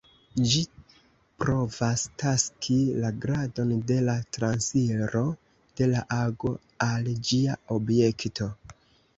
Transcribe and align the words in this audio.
Ĝi 0.51 0.61
provas 1.41 2.05
taksi 2.23 2.77
la 3.03 3.11
gradon 3.25 3.73
de 3.91 3.99
la 4.07 4.15
transiro 4.39 5.23
de 5.83 5.91
la 5.93 6.03
ago 6.19 6.55
al 6.89 7.13
ĝia 7.31 7.63
objekto. 7.81 8.51